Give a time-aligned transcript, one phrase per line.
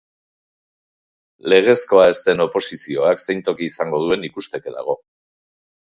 [1.53, 5.01] Legezkoa ez den oposizioak zein toki izango duen ikusteke dago.